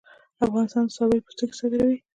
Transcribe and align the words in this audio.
افغانستان 0.45 0.83
د 0.85 0.89
څارویو 0.95 1.25
پوستکي 1.25 1.55
صادروي 1.59 1.97